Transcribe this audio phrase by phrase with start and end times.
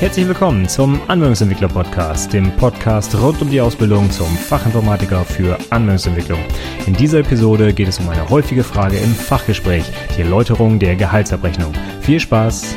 [0.00, 6.40] Herzlich willkommen zum Anwendungsentwickler Podcast, dem Podcast rund um die Ausbildung zum Fachinformatiker für Anwendungsentwicklung.
[6.86, 9.84] In dieser Episode geht es um eine häufige Frage im Fachgespräch,
[10.16, 11.74] die Erläuterung der Gehaltsabrechnung.
[12.00, 12.76] Viel Spaß!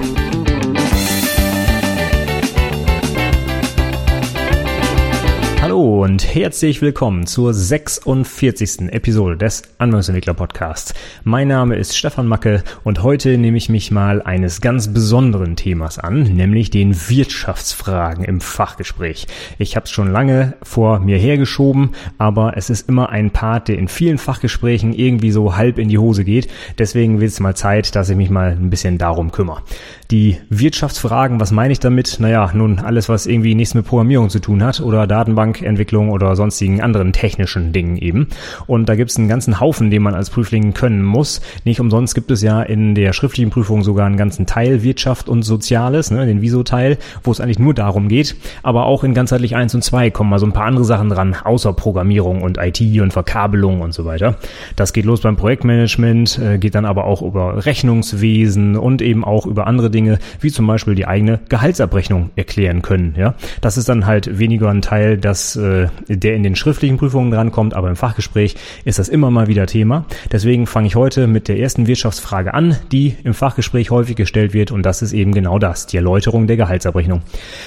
[5.73, 8.91] Hallo und herzlich willkommen zur 46.
[8.91, 10.93] Episode des Anwendungsentwickler Podcasts.
[11.23, 15.97] Mein Name ist Stefan Macke und heute nehme ich mich mal eines ganz besonderen Themas
[15.97, 19.25] an, nämlich den Wirtschaftsfragen im Fachgespräch.
[19.57, 23.79] Ich habe es schon lange vor mir hergeschoben, aber es ist immer ein Part, der
[23.79, 26.51] in vielen Fachgesprächen irgendwie so halb in die Hose geht.
[26.77, 29.63] Deswegen wird es mal Zeit, dass ich mich mal ein bisschen darum kümmere.
[30.13, 32.17] Die Wirtschaftsfragen, was meine ich damit?
[32.19, 36.81] Naja, nun alles, was irgendwie nichts mit Programmierung zu tun hat oder Datenbankentwicklung oder sonstigen
[36.81, 38.27] anderen technischen Dingen eben.
[38.67, 41.41] Und da gibt es einen ganzen Haufen, den man als Prüfling können muss.
[41.63, 45.41] Nicht umsonst gibt es ja in der schriftlichen Prüfung sogar einen ganzen Teil Wirtschaft und
[45.41, 48.35] Soziales, ne, den Viso-Teil, wo es eigentlich nur darum geht.
[48.61, 51.35] Aber auch in ganzheitlich 1 und 2 kommen mal so ein paar andere Sachen dran,
[51.43, 54.35] außer Programmierung und IT und Verkabelung und so weiter.
[54.75, 59.47] Das geht los beim Projektmanagement, äh, geht dann aber auch über Rechnungswesen und eben auch
[59.47, 63.15] über andere Dinge Dinge wie zum Beispiel die eigene Gehaltsabrechnung erklären können.
[63.17, 67.31] Ja, das ist dann halt weniger ein Teil, dass äh, der in den schriftlichen Prüfungen
[67.31, 70.05] drankommt, aber im Fachgespräch ist das immer mal wieder Thema.
[70.31, 74.71] Deswegen fange ich heute mit der ersten Wirtschaftsfrage an, die im Fachgespräch häufig gestellt wird
[74.71, 77.21] und das ist eben genau das, die Erläuterung der Gehaltsabrechnung.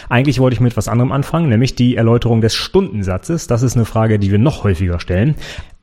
[0.09, 3.47] Eigentlich wollte ich mit was anderem anfangen, nämlich die Erläuterung des Stundensatzes.
[3.47, 5.35] Das ist eine Frage, die wir noch häufiger stellen.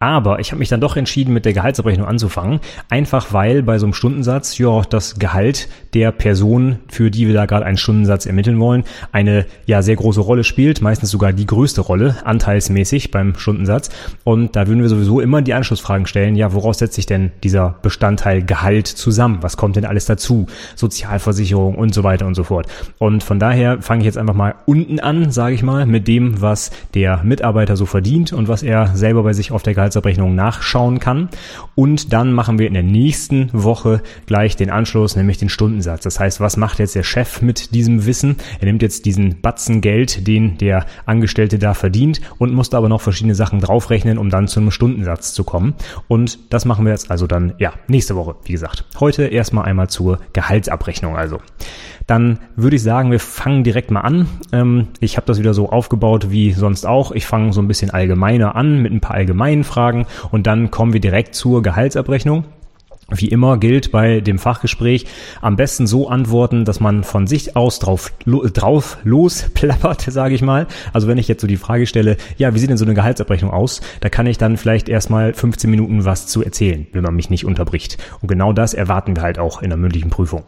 [0.03, 2.59] Aber ich habe mich dann doch entschieden, mit der Gehaltsabrechnung anzufangen.
[2.89, 7.45] Einfach weil bei so einem Stundensatz ja das Gehalt der Person, für die wir da
[7.45, 11.79] gerade einen Stundensatz ermitteln wollen, eine ja sehr große Rolle spielt, meistens sogar die größte
[11.79, 13.91] Rolle, anteilsmäßig beim Stundensatz.
[14.25, 17.75] Und da würden wir sowieso immer die Anschlussfragen stellen, ja, woraus setzt sich denn dieser
[17.81, 19.37] Bestandteil Gehalt zusammen?
[19.39, 20.47] Was kommt denn alles dazu?
[20.75, 22.67] Sozialversicherung und so weiter und so fort.
[22.97, 26.41] Und von daher fange ich jetzt einfach mal unten an, sage ich mal, mit dem,
[26.41, 30.35] was der Mitarbeiter so verdient und was er selber bei sich auf der Gehalt Gehaltsabrechnung
[30.35, 31.29] nachschauen kann.
[31.75, 36.03] Und dann machen wir in der nächsten Woche gleich den Anschluss, nämlich den Stundensatz.
[36.03, 38.37] Das heißt, was macht jetzt der Chef mit diesem Wissen?
[38.59, 42.89] Er nimmt jetzt diesen Batzen Geld, den der Angestellte da verdient und muss da aber
[42.89, 45.75] noch verschiedene Sachen draufrechnen, um dann zu einem Stundensatz zu kommen.
[46.07, 48.85] Und das machen wir jetzt also dann, ja, nächste Woche, wie gesagt.
[48.99, 51.39] Heute erstmal einmal zur Gehaltsabrechnung also
[52.07, 54.27] dann würde ich sagen, wir fangen direkt mal an.
[54.51, 57.11] Ähm, ich habe das wieder so aufgebaut wie sonst auch.
[57.11, 60.93] Ich fange so ein bisschen allgemeiner an mit ein paar allgemeinen Fragen und dann kommen
[60.93, 62.45] wir direkt zur Gehaltsabrechnung.
[63.09, 65.05] Wie immer gilt bei dem Fachgespräch
[65.41, 70.67] am besten so antworten, dass man von sich aus drauf, drauf losplappert, sage ich mal.
[70.93, 73.51] Also wenn ich jetzt so die Frage stelle, ja, wie sieht denn so eine Gehaltsabrechnung
[73.51, 73.81] aus?
[73.99, 77.45] Da kann ich dann vielleicht erstmal 15 Minuten was zu erzählen, wenn man mich nicht
[77.45, 77.97] unterbricht.
[78.21, 80.43] Und genau das erwarten wir halt auch in der mündlichen Prüfung.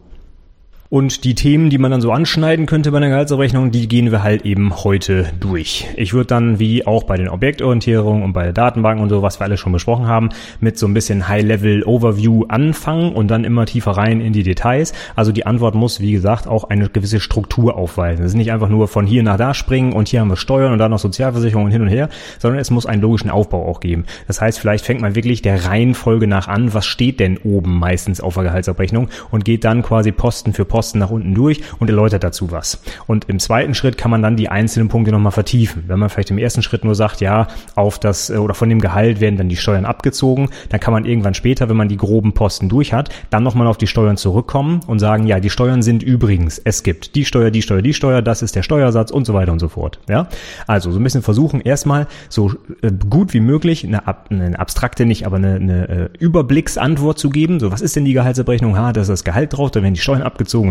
[0.88, 4.22] Und die Themen, die man dann so anschneiden könnte bei einer Gehaltsabrechnung, die gehen wir
[4.22, 5.88] halt eben heute durch.
[5.96, 9.40] Ich würde dann, wie auch bei den Objektorientierungen und bei der Datenbank und so, was
[9.40, 10.28] wir alle schon besprochen haben,
[10.60, 14.92] mit so ein bisschen High-Level-Overview anfangen und dann immer tiefer rein in die Details.
[15.16, 18.24] Also die Antwort muss, wie gesagt, auch eine gewisse Struktur aufweisen.
[18.24, 20.72] Es ist nicht einfach nur von hier nach da springen und hier haben wir Steuern
[20.72, 24.04] und dann noch Sozialversicherungen hin und her, sondern es muss einen logischen Aufbau auch geben.
[24.28, 28.20] Das heißt, vielleicht fängt man wirklich der Reihenfolge nach an, was steht denn oben meistens
[28.20, 31.88] auf der Gehaltsabrechnung und geht dann quasi Posten für Posten Posten nach unten durch und
[31.88, 32.82] erläutert dazu was.
[33.06, 35.84] Und im zweiten Schritt kann man dann die einzelnen Punkte nochmal vertiefen.
[35.86, 38.78] Wenn man vielleicht im ersten Schritt nur sagt, ja, auf das äh, oder von dem
[38.78, 42.34] Gehalt werden dann die Steuern abgezogen, dann kann man irgendwann später, wenn man die groben
[42.34, 46.02] Posten durch hat, dann nochmal auf die Steuern zurückkommen und sagen, ja, die Steuern sind
[46.02, 49.32] übrigens, es gibt die Steuer, die Steuer, die Steuer, das ist der Steuersatz und so
[49.32, 49.98] weiter und so fort.
[50.10, 50.28] Ja,
[50.66, 55.24] also so ein bisschen versuchen, erstmal so äh, gut wie möglich eine, eine abstrakte nicht,
[55.24, 57.60] aber eine, eine äh, Überblicksantwort zu geben.
[57.60, 58.76] So, was ist denn die Gehaltsabrechnung?
[58.76, 60.65] Ha, da ist das Gehalt drauf, da werden die Steuern abgezogen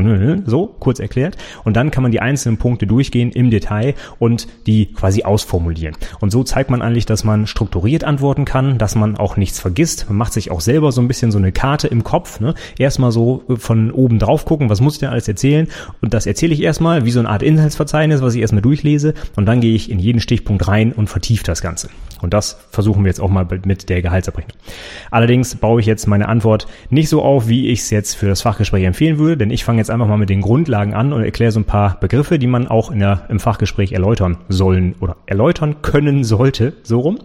[0.46, 1.38] so kurz erklärt.
[1.64, 5.96] Und dann kann man die einzelnen Punkte durchgehen im Detail und die quasi ausformulieren.
[6.20, 10.06] Und so zeigt man eigentlich, dass man strukturiert antworten kann, dass man auch nichts vergisst.
[10.08, 12.40] Man macht sich auch selber so ein bisschen so eine Karte im Kopf.
[12.40, 12.54] Ne?
[12.78, 15.68] Erstmal so von oben drauf gucken, was muss ich denn alles erzählen?
[16.02, 19.14] Und das erzähle ich erstmal wie so eine Art Inhaltsverzeichnis, was ich erstmal durchlese.
[19.36, 21.90] Und dann gehe ich in jeden Stichpunkt rein und vertiefe das Ganze.
[22.26, 24.58] Und das versuchen wir jetzt auch mal mit der Gehaltsabrechnung.
[25.12, 28.42] Allerdings baue ich jetzt meine Antwort nicht so auf, wie ich es jetzt für das
[28.42, 31.52] Fachgespräch empfehlen würde, denn ich fange jetzt einfach mal mit den Grundlagen an und erkläre
[31.52, 35.84] so ein paar Begriffe, die man auch in der, im Fachgespräch erläutern sollen oder erläutern
[35.84, 37.20] können sollte, so rum.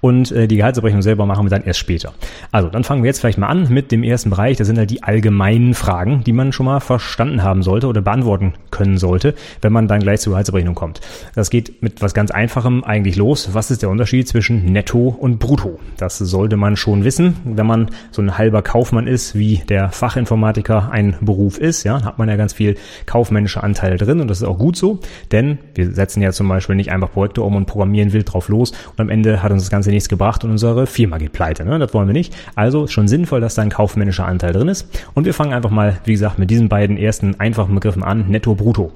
[0.00, 2.12] Und äh, die Gehaltsabrechnung selber machen wir dann erst später.
[2.52, 4.56] Also, dann fangen wir jetzt vielleicht mal an mit dem ersten Bereich.
[4.56, 8.54] Das sind halt die allgemeinen Fragen, die man schon mal verstanden haben sollte oder beantworten
[8.70, 11.00] können sollte, wenn man dann gleich zur Gehaltsabrechnung kommt.
[11.34, 13.50] Das geht mit was ganz Einfachem eigentlich los.
[13.52, 15.78] Was ist der Unterschied zwischen Netto und Brutto?
[15.96, 17.36] Das sollte man schon wissen.
[17.44, 22.18] Wenn man so ein halber Kaufmann ist, wie der Fachinformatiker ein Beruf ist, ja, hat
[22.18, 22.76] man ja ganz viel
[23.06, 25.00] kaufmännische Anteile drin und das ist auch gut so,
[25.32, 28.70] denn wir setzen ja zum Beispiel nicht einfach Projekte um und programmieren wild drauf los
[28.70, 31.64] und am Ende hat uns das Ganze nichts gebracht und unsere Firma geht pleite.
[31.64, 31.78] Ne?
[31.78, 32.36] Das wollen wir nicht.
[32.54, 34.86] Also schon sinnvoll, dass da ein kaufmännischer Anteil drin ist.
[35.14, 38.54] Und wir fangen einfach mal, wie gesagt, mit diesen beiden ersten einfachen Begriffen an, netto,
[38.54, 38.92] brutto.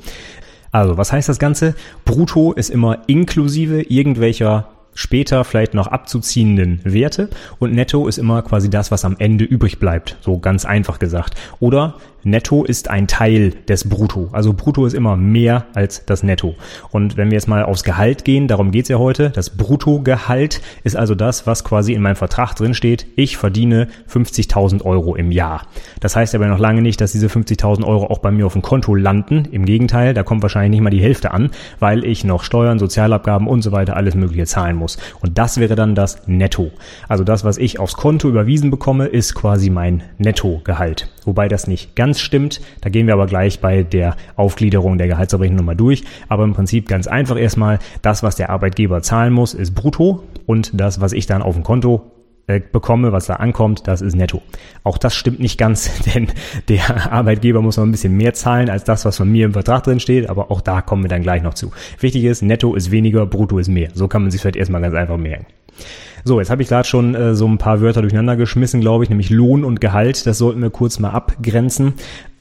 [0.73, 1.75] Also, was heißt das Ganze?
[2.05, 8.71] Brutto ist immer inklusive irgendwelcher später vielleicht noch abzuziehenden Werte und netto ist immer quasi
[8.71, 11.35] das, was am Ende übrig bleibt, so ganz einfach gesagt.
[11.61, 14.29] Oder Netto ist ein Teil des Brutto.
[14.33, 16.55] Also Brutto ist immer mehr als das Netto.
[16.91, 20.97] Und wenn wir jetzt mal aufs Gehalt gehen, darum geht's ja heute, das Bruttogehalt ist
[20.97, 23.07] also das, was quasi in meinem Vertrag drin steht.
[23.17, 25.63] Ich verdiene 50.000 Euro im Jahr.
[26.01, 28.63] Das heißt aber noch lange nicht, dass diese 50.000 Euro auch bei mir auf dem
[28.63, 29.47] Konto landen.
[29.51, 33.47] Im Gegenteil, da kommt wahrscheinlich nicht mal die Hälfte an, weil ich noch Steuern, Sozialabgaben
[33.47, 34.99] und so weiter alles mögliche zahlen muss.
[35.21, 36.71] Und das wäre dann das Netto.
[37.09, 41.09] Also das, was ich aufs Konto überwiesen bekomme, ist quasi mein Nettogehalt.
[41.25, 42.61] Wobei das nicht ganz ganz stimmt.
[42.81, 46.03] Da gehen wir aber gleich bei der Aufgliederung der Gehaltsabrechnung nochmal durch.
[46.29, 50.73] Aber im Prinzip ganz einfach erstmal, das, was der Arbeitgeber zahlen muss, ist brutto und
[50.75, 52.10] das, was ich dann auf dem Konto
[52.59, 54.43] bekomme, was da ankommt, das ist netto.
[54.83, 56.29] Auch das stimmt nicht ganz, denn
[56.69, 59.85] der Arbeitgeber muss noch ein bisschen mehr zahlen als das, was von mir im Vertrag
[59.85, 61.71] drin steht, aber auch da kommen wir dann gleich noch zu.
[62.01, 63.91] Wichtig ist, netto ist weniger, brutto ist mehr.
[63.95, 65.47] So kann man sich vielleicht erstmal ganz einfach merken.
[66.25, 69.11] So, jetzt habe ich gerade schon äh, so ein paar Wörter durcheinander geschmissen, glaube ich,
[69.11, 70.27] nämlich Lohn und Gehalt.
[70.27, 71.95] Das sollten wir kurz mal abgrenzen.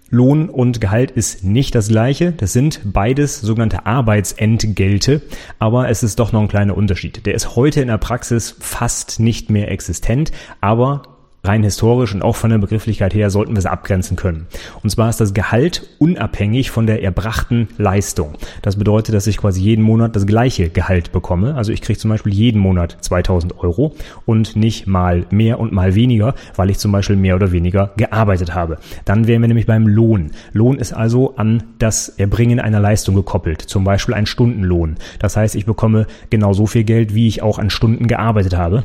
[0.10, 2.32] Lohn und Gehalt ist nicht das gleiche.
[2.32, 5.22] Das sind beides sogenannte Arbeitsentgelte,
[5.60, 7.26] aber es ist doch noch ein kleiner Unterschied.
[7.26, 12.36] Der ist heute in der Praxis fast nicht mehr existent, aber rein historisch und auch
[12.36, 14.48] von der Begrifflichkeit her sollten wir es abgrenzen können.
[14.84, 18.34] Und zwar ist das Gehalt unabhängig von der erbrachten Leistung.
[18.62, 21.56] Das bedeutet, dass ich quasi jeden Monat das gleiche Gehalt bekomme.
[21.56, 23.96] Also ich kriege zum Beispiel jeden Monat 2000 Euro
[24.26, 28.54] und nicht mal mehr und mal weniger, weil ich zum Beispiel mehr oder weniger gearbeitet
[28.54, 28.78] habe.
[29.06, 30.32] Dann wären wir nämlich beim Lohn.
[30.54, 34.96] Lohn ist also an das Erbringen einer Leistung gekoppelt, zum Beispiel ein Stundenlohn.
[35.20, 38.84] Das heißt, ich bekomme genau so viel Geld, wie ich auch an Stunden gearbeitet habe.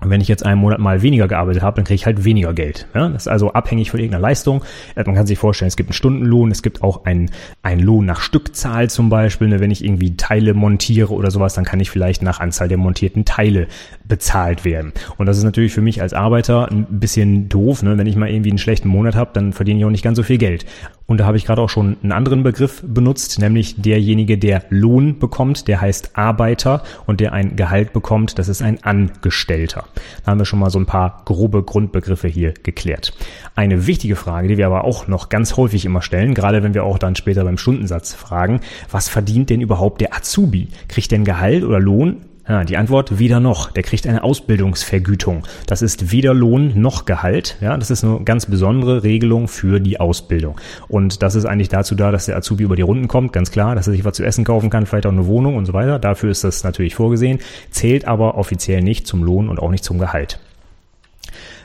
[0.00, 2.52] Und wenn ich jetzt einen Monat mal weniger gearbeitet habe, dann kriege ich halt weniger
[2.52, 2.86] Geld.
[2.94, 3.08] Ja?
[3.08, 4.64] Das ist also abhängig von irgendeiner Leistung.
[4.94, 7.30] Äh, man kann sich vorstellen, es gibt einen Stundenlohn, es gibt auch einen,
[7.62, 9.48] einen Lohn nach Stückzahl zum Beispiel.
[9.48, 9.60] Ne?
[9.60, 13.24] Wenn ich irgendwie Teile montiere oder sowas, dann kann ich vielleicht nach Anzahl der montierten
[13.24, 13.68] Teile
[14.04, 14.92] bezahlt werden.
[15.18, 17.82] Und das ist natürlich für mich als Arbeiter ein bisschen doof.
[17.82, 17.98] Ne?
[17.98, 20.22] Wenn ich mal irgendwie einen schlechten Monat habe, dann verdiene ich auch nicht ganz so
[20.22, 20.66] viel Geld.
[21.10, 25.18] Und da habe ich gerade auch schon einen anderen Begriff benutzt, nämlich derjenige, der Lohn
[25.18, 29.86] bekommt, der heißt Arbeiter und der ein Gehalt bekommt, das ist ein Angestellter.
[30.24, 33.12] Da haben wir schon mal so ein paar grobe Grundbegriffe hier geklärt.
[33.56, 36.84] Eine wichtige Frage, die wir aber auch noch ganz häufig immer stellen, gerade wenn wir
[36.84, 40.68] auch dann später beim Stundensatz fragen, was verdient denn überhaupt der Azubi?
[40.86, 42.18] Kriegt denn Gehalt oder Lohn
[42.50, 43.70] ja, die Antwort weder noch.
[43.70, 45.46] Der kriegt eine Ausbildungsvergütung.
[45.66, 47.56] Das ist weder Lohn noch Gehalt.
[47.60, 50.60] Ja, das ist eine ganz besondere Regelung für die Ausbildung.
[50.88, 53.76] Und das ist eigentlich dazu da, dass der Azubi über die Runden kommt, ganz klar,
[53.76, 56.00] dass er sich was zu essen kaufen kann, vielleicht auch eine Wohnung und so weiter.
[56.00, 57.38] Dafür ist das natürlich vorgesehen,
[57.70, 60.40] zählt aber offiziell nicht zum Lohn und auch nicht zum Gehalt.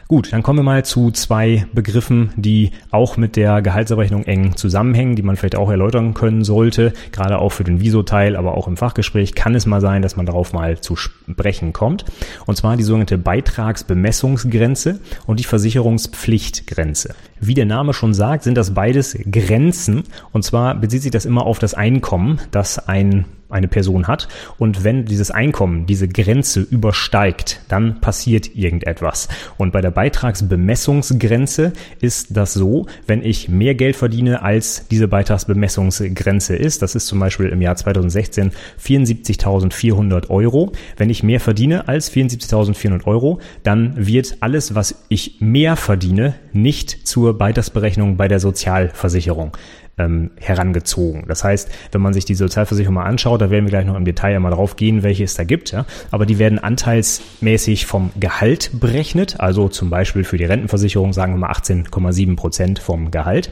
[0.07, 5.15] Gut, dann kommen wir mal zu zwei Begriffen, die auch mit der Gehaltsabrechnung eng zusammenhängen,
[5.15, 6.93] die man vielleicht auch erläutern können sollte.
[7.11, 10.27] Gerade auch für den Viso-Teil, aber auch im Fachgespräch kann es mal sein, dass man
[10.27, 12.05] darauf mal zu sprechen kommt.
[12.45, 17.15] Und zwar die sogenannte Beitragsbemessungsgrenze und die Versicherungspflichtgrenze.
[17.39, 20.03] Wie der Name schon sagt, sind das beides Grenzen.
[20.31, 24.27] Und zwar bezieht sich das immer auf das Einkommen, das ein eine Person hat.
[24.57, 29.27] Und wenn dieses Einkommen diese Grenze übersteigt, dann passiert irgendetwas.
[29.57, 36.55] Und bei der Beitragsbemessungsgrenze ist das so, wenn ich mehr Geld verdiene, als diese Beitragsbemessungsgrenze
[36.55, 38.51] ist, das ist zum Beispiel im Jahr 2016
[38.83, 40.71] 74.400 Euro.
[40.97, 47.07] Wenn ich mehr verdiene als 74.400 Euro, dann wird alles, was ich mehr verdiene, nicht
[47.07, 49.55] zur Beitragsberechnung bei der Sozialversicherung
[49.97, 51.25] ähm, herangezogen.
[51.27, 54.05] Das heißt, wenn man sich die Sozialversicherung mal anschaut, da werden wir gleich noch im
[54.05, 58.71] Detail mal drauf gehen, welche es da gibt, ja, aber die werden anteilsmäßig vom Gehalt
[58.73, 63.51] berechnet, also zum Beispiel für die Rentenversicherung sagen wir mal 18,7 Prozent vom Gehalt.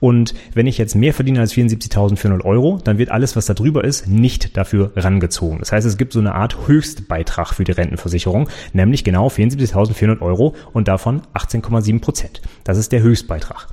[0.00, 3.84] Und wenn ich jetzt mehr verdiene als 74.400 Euro, dann wird alles, was da drüber
[3.84, 5.58] ist, nicht dafür rangezogen.
[5.58, 10.54] Das heißt, es gibt so eine Art Höchstbeitrag für die Rentenversicherung, nämlich genau 74.400 Euro
[10.72, 12.42] und davon 18,7 Prozent.
[12.64, 13.68] Das ist der Höchstbeitrag.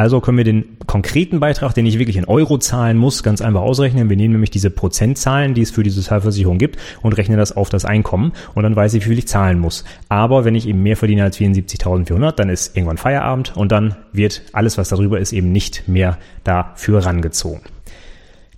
[0.00, 3.60] Also können wir den konkreten Beitrag, den ich wirklich in Euro zahlen muss, ganz einfach
[3.60, 4.08] ausrechnen.
[4.08, 7.68] Wir nehmen nämlich diese Prozentzahlen, die es für die Sozialversicherung gibt und rechnen das auf
[7.68, 9.84] das Einkommen und dann weiß ich, wie viel ich zahlen muss.
[10.08, 14.40] Aber wenn ich eben mehr verdiene als 74.400, dann ist irgendwann Feierabend und dann wird
[14.54, 17.60] alles, was darüber ist, eben nicht mehr dafür rangezogen.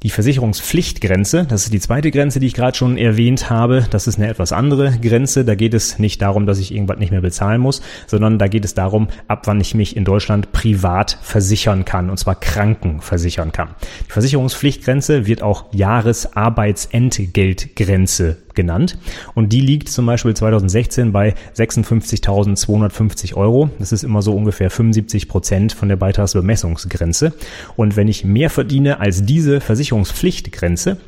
[0.03, 3.87] Die Versicherungspflichtgrenze, das ist die zweite Grenze, die ich gerade schon erwähnt habe.
[3.91, 5.45] Das ist eine etwas andere Grenze.
[5.45, 8.65] Da geht es nicht darum, dass ich irgendwas nicht mehr bezahlen muss, sondern da geht
[8.65, 13.53] es darum, ab wann ich mich in Deutschland privat versichern kann, und zwar Kranken versichern
[13.53, 13.77] kann.
[14.09, 18.99] Die Versicherungspflichtgrenze wird auch Jahresarbeitsentgeltgrenze genannt.
[19.35, 23.71] Und die liegt zum Beispiel 2016 bei 56.250 Euro.
[23.79, 27.33] Das ist immer so ungefähr 75 Prozent von der Beitragsbemessungsgrenze.
[27.77, 30.99] Und wenn ich mehr verdiene als diese Versicherungspflichtgrenze,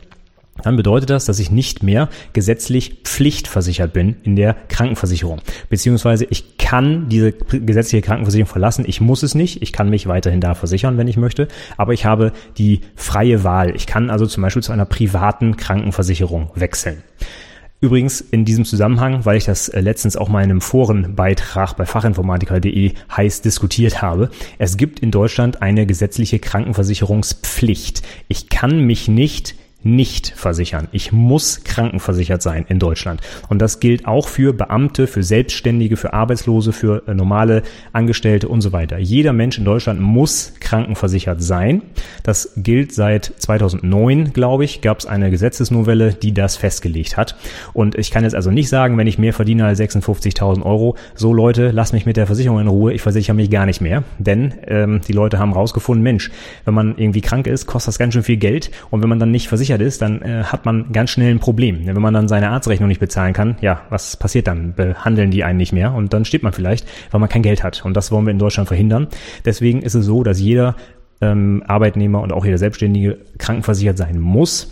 [0.62, 5.40] dann bedeutet das, dass ich nicht mehr gesetzlich pflichtversichert bin in der Krankenversicherung.
[5.68, 8.84] Beziehungsweise ich kann diese gesetzliche Krankenversicherung verlassen.
[8.86, 9.62] Ich muss es nicht.
[9.62, 11.48] Ich kann mich weiterhin da versichern, wenn ich möchte.
[11.76, 13.74] Aber ich habe die freie Wahl.
[13.74, 17.02] Ich kann also zum Beispiel zu einer privaten Krankenversicherung wechseln.
[17.80, 21.84] Übrigens in diesem Zusammenhang, weil ich das äh, letztens auch mal in einem Forenbeitrag bei
[21.84, 28.02] fachinformatiker.de heiß diskutiert habe, es gibt in Deutschland eine gesetzliche Krankenversicherungspflicht.
[28.28, 30.88] Ich kann mich nicht nicht versichern.
[30.92, 33.20] Ich muss krankenversichert sein in Deutschland.
[33.48, 37.62] Und das gilt auch für Beamte, für Selbstständige, für Arbeitslose, für äh, normale
[37.92, 38.98] Angestellte und so weiter.
[38.98, 41.82] Jeder Mensch in Deutschland muss krankenversichert sein.
[42.22, 47.36] Das gilt seit 2009, glaube ich, gab es eine Gesetzesnovelle, die das festgelegt hat.
[47.74, 51.32] Und ich kann jetzt also nicht sagen, wenn ich mehr verdiene als 56.000 Euro, so
[51.32, 54.04] Leute, lass mich mit der Versicherung in Ruhe, ich versichere mich gar nicht mehr.
[54.18, 56.30] Denn ähm, die Leute haben rausgefunden, Mensch,
[56.64, 58.70] wenn man irgendwie krank ist, kostet das ganz schön viel Geld.
[58.90, 61.86] Und wenn man dann nicht versichert ist, dann äh, hat man ganz schnell ein Problem.
[61.86, 64.74] Wenn man dann seine Arztrechnung nicht bezahlen kann, ja, was passiert dann?
[64.74, 67.84] Behandeln die einen nicht mehr und dann steht man vielleicht, weil man kein Geld hat.
[67.84, 69.08] Und das wollen wir in Deutschland verhindern.
[69.44, 70.76] Deswegen ist es so, dass jeder
[71.20, 74.70] ähm, Arbeitnehmer und auch jeder Selbstständige krankenversichert sein muss.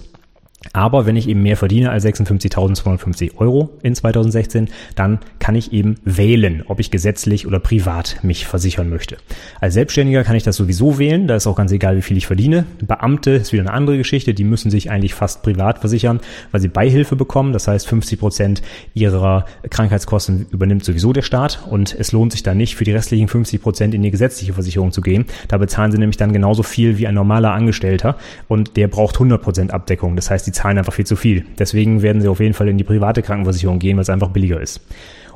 [0.72, 5.96] Aber wenn ich eben mehr verdiene als 56.250 Euro in 2016, dann kann ich eben
[6.04, 9.16] wählen, ob ich gesetzlich oder privat mich versichern möchte.
[9.60, 12.28] Als Selbstständiger kann ich das sowieso wählen, da ist auch ganz egal, wie viel ich
[12.28, 12.64] verdiene.
[12.80, 16.20] Beamte ist wieder eine andere Geschichte, die müssen sich eigentlich fast privat versichern,
[16.52, 17.52] weil sie Beihilfe bekommen.
[17.52, 18.62] Das heißt, 50 Prozent
[18.94, 23.26] ihrer Krankheitskosten übernimmt sowieso der Staat und es lohnt sich dann nicht, für die restlichen
[23.26, 25.24] 50 Prozent in die gesetzliche Versicherung zu gehen.
[25.48, 29.42] Da bezahlen sie nämlich dann genauso viel wie ein normaler Angestellter und der braucht 100
[29.42, 30.14] Prozent Abdeckung.
[30.14, 31.44] Das heißt, die zahlen einfach viel zu viel.
[31.58, 34.60] Deswegen werden sie auf jeden Fall in die private Krankenversicherung gehen, weil es einfach billiger
[34.60, 34.80] ist.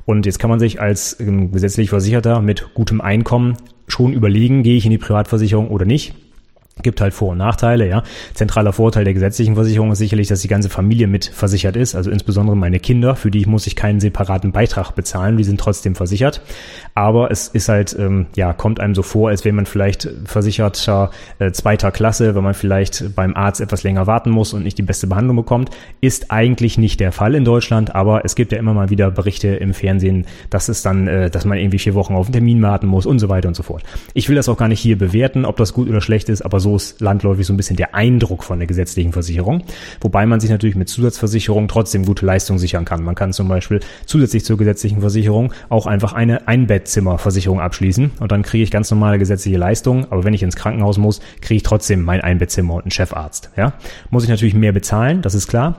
[0.06, 3.56] Und jetzt kann man sich als ähm, gesetzlich Versicherter mit gutem Einkommen
[3.88, 6.14] schon überlegen, gehe ich in die Privatversicherung oder nicht.
[6.82, 8.02] Gibt halt Vor- und Nachteile, ja.
[8.34, 12.10] Zentraler Vorteil der gesetzlichen Versicherung ist sicherlich, dass die ganze Familie mit versichert ist, also
[12.10, 16.42] insbesondere meine Kinder, für die muss ich keinen separaten Beitrag bezahlen, die sind trotzdem versichert.
[16.94, 21.12] Aber es ist halt, ähm, ja, kommt einem so vor, als wäre man vielleicht versicherter
[21.38, 24.82] äh, zweiter Klasse, wenn man vielleicht beim Arzt etwas länger warten muss und nicht die
[24.82, 25.70] beste Behandlung bekommt.
[26.02, 29.48] Ist eigentlich nicht der Fall in Deutschland, aber es gibt ja immer mal wieder Berichte
[29.48, 32.86] im Fernsehen, dass es dann, äh, dass man irgendwie vier Wochen auf einen Termin warten
[32.86, 33.82] muss und so weiter und so fort.
[34.12, 36.60] Ich will das auch gar nicht hier bewerten, ob das gut oder schlecht ist, aber
[36.60, 39.62] so ist landläufig so ein bisschen der Eindruck von der gesetzlichen Versicherung.
[40.00, 43.04] Wobei man sich natürlich mit Zusatzversicherung trotzdem gute Leistung sichern kann.
[43.04, 48.42] Man kann zum Beispiel zusätzlich zur gesetzlichen Versicherung auch einfach eine Einbettzimmerversicherung abschließen und dann
[48.42, 50.06] kriege ich ganz normale gesetzliche Leistungen.
[50.10, 53.50] Aber wenn ich ins Krankenhaus muss, kriege ich trotzdem mein Einbettzimmer und einen Chefarzt.
[53.56, 53.74] Ja?
[54.10, 55.76] Muss ich natürlich mehr bezahlen, das ist klar.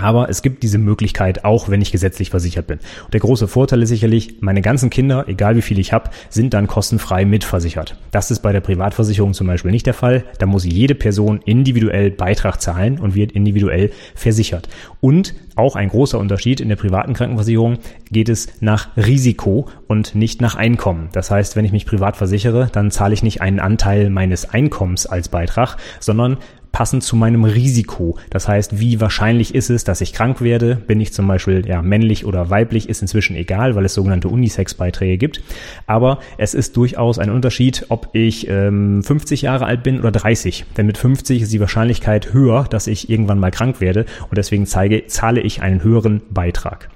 [0.00, 2.78] Aber es gibt diese Möglichkeit, auch wenn ich gesetzlich versichert bin.
[3.04, 6.54] Und der große Vorteil ist sicherlich, meine ganzen Kinder, egal wie viel ich habe, sind
[6.54, 7.96] dann kostenfrei mitversichert.
[8.12, 10.24] Das ist bei der Privatversicherung zum Beispiel nicht der Fall.
[10.38, 14.68] Da muss jede Person individuell Beitrag zahlen und wird individuell versichert.
[15.00, 17.78] Und auch ein großer Unterschied in der privaten Krankenversicherung
[18.12, 21.08] geht es nach Risiko und nicht nach Einkommen.
[21.10, 25.06] Das heißt, wenn ich mich privat versichere, dann zahle ich nicht einen Anteil meines Einkommens
[25.06, 26.36] als Beitrag, sondern
[26.72, 28.16] passend zu meinem Risiko.
[28.30, 30.76] Das heißt, wie wahrscheinlich ist es, dass ich krank werde?
[30.76, 35.18] Bin ich zum Beispiel ja, männlich oder weiblich, ist inzwischen egal, weil es sogenannte Unisex-Beiträge
[35.18, 35.42] gibt.
[35.86, 40.66] Aber es ist durchaus ein Unterschied, ob ich ähm, 50 Jahre alt bin oder 30.
[40.76, 44.66] Denn mit 50 ist die Wahrscheinlichkeit höher, dass ich irgendwann mal krank werde und deswegen
[44.66, 46.90] zeige, zahle ich einen höheren Beitrag.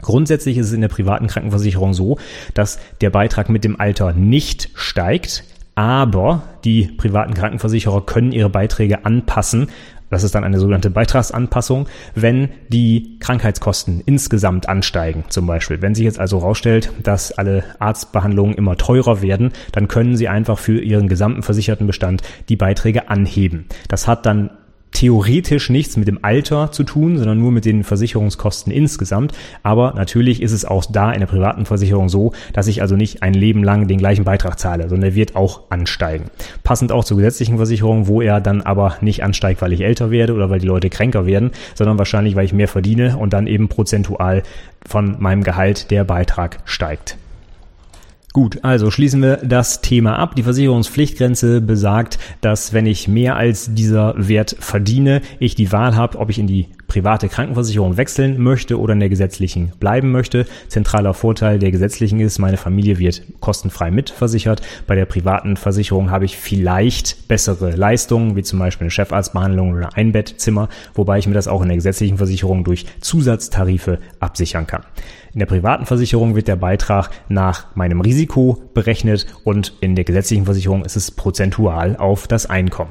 [0.00, 2.18] Grundsätzlich ist es in der privaten Krankenversicherung so,
[2.54, 5.44] dass der Beitrag mit dem Alter nicht steigt,
[5.78, 9.68] aber die privaten Krankenversicherer können ihre Beiträge anpassen.
[10.10, 15.22] Das ist dann eine sogenannte Beitragsanpassung, wenn die Krankheitskosten insgesamt ansteigen.
[15.28, 20.16] Zum Beispiel, wenn sich jetzt also herausstellt, dass alle Arztbehandlungen immer teurer werden, dann können
[20.16, 23.66] sie einfach für ihren gesamten versicherten Bestand die Beiträge anheben.
[23.86, 24.50] Das hat dann
[24.92, 29.32] theoretisch nichts mit dem Alter zu tun, sondern nur mit den Versicherungskosten insgesamt.
[29.62, 33.22] Aber natürlich ist es auch da in der privaten Versicherung so, dass ich also nicht
[33.22, 36.26] ein Leben lang den gleichen Beitrag zahle, sondern er wird auch ansteigen.
[36.64, 40.34] Passend auch zur gesetzlichen Versicherung, wo er dann aber nicht ansteigt, weil ich älter werde
[40.34, 43.68] oder weil die Leute kränker werden, sondern wahrscheinlich, weil ich mehr verdiene und dann eben
[43.68, 44.42] prozentual
[44.86, 47.18] von meinem Gehalt der Beitrag steigt.
[48.32, 50.36] Gut, also schließen wir das Thema ab.
[50.36, 56.18] Die Versicherungspflichtgrenze besagt, dass wenn ich mehr als dieser Wert verdiene, ich die Wahl habe,
[56.18, 60.46] ob ich in die private Krankenversicherung wechseln möchte oder in der gesetzlichen bleiben möchte.
[60.68, 64.62] Zentraler Vorteil der gesetzlichen ist, meine Familie wird kostenfrei mitversichert.
[64.86, 69.96] Bei der privaten Versicherung habe ich vielleicht bessere Leistungen, wie zum Beispiel eine Chefarztbehandlung oder
[69.96, 74.82] ein Bettzimmer, wobei ich mir das auch in der gesetzlichen Versicherung durch Zusatztarife absichern kann.
[75.34, 80.46] In der privaten Versicherung wird der Beitrag nach meinem Risiko berechnet und in der gesetzlichen
[80.46, 82.90] Versicherung ist es prozentual auf das Einkommen.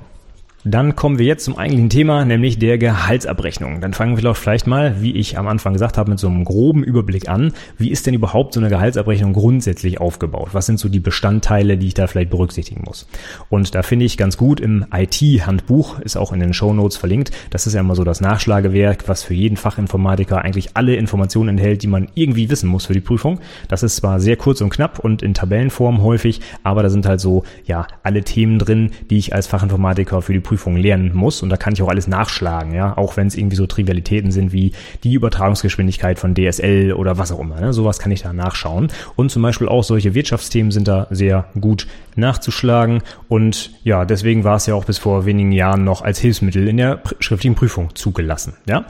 [0.63, 3.79] Dann kommen wir jetzt zum eigentlichen Thema, nämlich der Gehaltsabrechnung.
[3.79, 6.43] Dann fangen wir doch vielleicht mal, wie ich am Anfang gesagt habe, mit so einem
[6.43, 7.53] groben Überblick an.
[7.77, 10.49] Wie ist denn überhaupt so eine Gehaltsabrechnung grundsätzlich aufgebaut?
[10.53, 13.07] Was sind so die Bestandteile, die ich da vielleicht berücksichtigen muss?
[13.49, 17.31] Und da finde ich ganz gut im IT-Handbuch, ist auch in den Show Notes verlinkt.
[17.51, 21.83] Das ist ja immer so das Nachschlagewerk, was für jeden Fachinformatiker eigentlich alle Informationen enthält,
[21.83, 23.39] die man irgendwie wissen muss für die Prüfung.
[23.67, 27.19] Das ist zwar sehr kurz und knapp und in Tabellenform häufig, aber da sind halt
[27.19, 31.49] so, ja, alle Themen drin, die ich als Fachinformatiker für die Prüfung lernen muss und
[31.49, 34.71] da kann ich auch alles nachschlagen, ja, auch wenn es irgendwie so Trivialitäten sind wie
[35.03, 37.73] die Übertragungsgeschwindigkeit von DSL oder was auch immer, ne?
[37.73, 38.87] sowas kann ich da nachschauen
[39.17, 44.55] und zum Beispiel auch solche Wirtschaftsthemen sind da sehr gut nachzuschlagen und ja, deswegen war
[44.55, 48.53] es ja auch bis vor wenigen Jahren noch als Hilfsmittel in der schriftlichen Prüfung zugelassen,
[48.67, 48.85] ja.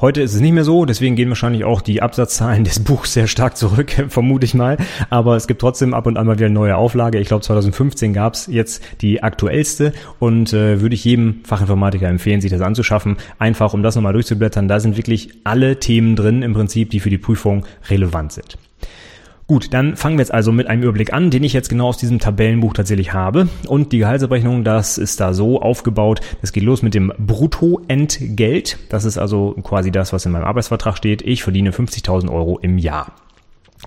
[0.00, 3.26] Heute ist es nicht mehr so, deswegen gehen wahrscheinlich auch die Absatzzahlen des Buchs sehr
[3.26, 4.78] stark zurück, vermute ich mal,
[5.10, 7.18] aber es gibt trotzdem ab und an mal wieder eine neue Auflage.
[7.18, 12.40] Ich glaube 2015 gab es jetzt die aktuellste und äh, würde ich jedem Fachinformatiker empfehlen,
[12.40, 14.68] sich das anzuschaffen, einfach um das nochmal durchzublättern.
[14.68, 18.58] Da sind wirklich alle Themen drin im Prinzip, die für die Prüfung relevant sind.
[19.48, 21.98] Gut, dann fangen wir jetzt also mit einem Überblick an, den ich jetzt genau aus
[21.98, 23.48] diesem Tabellenbuch tatsächlich habe.
[23.66, 26.20] Und die Gehaltsabrechnung, das ist da so aufgebaut.
[26.40, 28.78] Es geht los mit dem Bruttoentgelt.
[28.88, 31.22] Das ist also quasi das, was in meinem Arbeitsvertrag steht.
[31.22, 33.12] Ich verdiene 50.000 Euro im Jahr.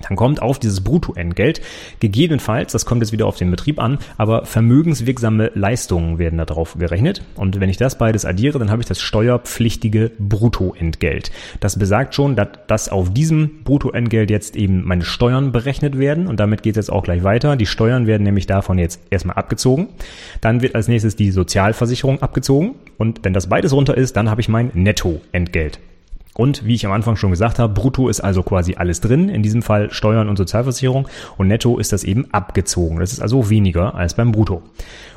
[0.02, 1.62] Dann kommt auf dieses Bruttoentgelt
[2.00, 6.76] gegebenenfalls, das kommt jetzt wieder auf den Betrieb an, aber vermögenswirksame Leistungen werden da drauf
[6.78, 7.22] gerechnet.
[7.34, 11.30] Und wenn ich das beides addiere, dann habe ich das steuerpflichtige Bruttoentgelt.
[11.60, 16.26] Das besagt schon, dass, dass auf diesem Bruttoentgelt jetzt eben meine Steuern berechnet werden.
[16.26, 17.56] Und damit geht es jetzt auch gleich weiter.
[17.56, 19.88] Die Steuern werden nämlich davon jetzt erstmal abgezogen.
[20.42, 22.74] Dann wird als nächstes die Sozialversicherung abgezogen.
[22.98, 25.80] Und wenn das beides runter ist, dann habe ich mein Nettoentgelt.
[26.36, 29.42] Und wie ich am Anfang schon gesagt habe, brutto ist also quasi alles drin, in
[29.42, 32.98] diesem Fall Steuern und Sozialversicherung und netto ist das eben abgezogen.
[33.00, 34.62] Das ist also weniger als beim Brutto.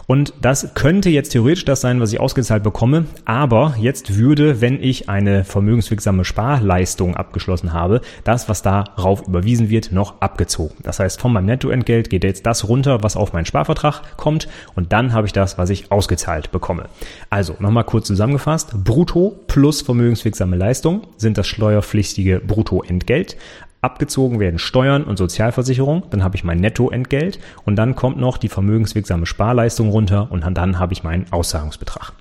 [0.10, 4.82] Und das könnte jetzt theoretisch das sein, was ich ausgezahlt bekomme, aber jetzt würde, wenn
[4.82, 10.74] ich eine vermögenswirksame Sparleistung abgeschlossen habe, das, was darauf überwiesen wird, noch abgezogen.
[10.82, 14.93] Das heißt, von meinem Nettoentgelt geht jetzt das runter, was auf meinen Sparvertrag kommt und
[14.93, 16.86] dann habe ich das, was ich ausgezahlt bekomme.
[17.30, 23.38] Also nochmal kurz zusammengefasst, brutto plus vermögenswirksame Leistung sind das steuerpflichtige Bruttoentgelt.
[23.82, 28.50] Abgezogen werden Steuern und Sozialversicherung, dann habe ich mein Nettoentgelt und dann kommt noch die
[28.50, 32.13] vermögenswirksame Sparleistung runter und dann habe ich meinen Auszahlungsbetrag.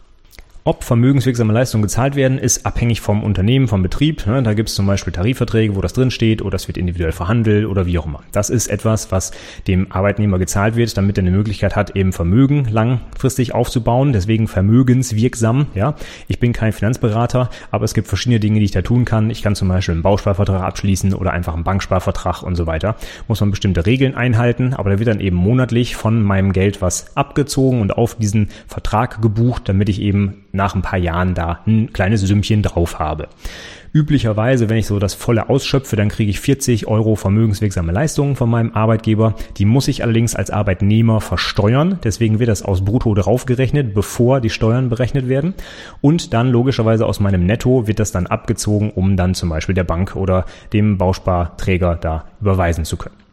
[0.69, 4.27] Ob vermögenswirksame Leistungen gezahlt werden, ist abhängig vom Unternehmen, vom Betrieb.
[4.27, 7.13] Ne, da gibt es zum Beispiel Tarifverträge, wo das drin steht oder es wird individuell
[7.13, 8.21] verhandelt oder wie auch immer.
[8.33, 9.31] Das ist etwas, was
[9.67, 14.13] dem Arbeitnehmer gezahlt wird, damit er eine Möglichkeit hat, eben Vermögen langfristig aufzubauen.
[14.13, 15.69] Deswegen vermögenswirksam.
[15.75, 15.95] Ja,
[16.27, 19.31] ich bin kein Finanzberater, aber es gibt verschiedene Dinge, die ich da tun kann.
[19.31, 22.97] Ich kann zum Beispiel einen Bausparvertrag abschließen oder einfach einen Banksparvertrag und so weiter.
[23.27, 27.17] Muss man bestimmte Regeln einhalten, aber da wird dann eben monatlich von meinem Geld was
[27.17, 31.93] abgezogen und auf diesen Vertrag gebucht, damit ich eben nach ein paar Jahren da ein
[31.95, 33.29] kleines Sümmchen drauf habe.
[33.95, 38.51] Üblicherweise, wenn ich so das volle ausschöpfe, dann kriege ich 40 Euro vermögenswirksame Leistungen von
[38.51, 39.35] meinem Arbeitgeber.
[39.57, 41.99] Die muss ich allerdings als Arbeitnehmer versteuern.
[42.05, 45.55] Deswegen wird das aus Brutto draufgerechnet, bevor die Steuern berechnet werden.
[46.03, 49.85] Und dann logischerweise aus meinem Netto wird das dann abgezogen, um dann zum Beispiel der
[49.85, 50.45] Bank oder
[50.75, 53.28] dem Bausparträger da überweisen zu können.